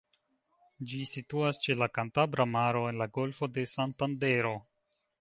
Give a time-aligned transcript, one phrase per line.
[0.91, 4.61] Ĝi situas ĉe la Kantabra Maro, en la Golfo de Santandero.